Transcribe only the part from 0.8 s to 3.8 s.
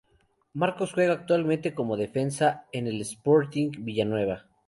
juega actualmente como defensa en el Sporting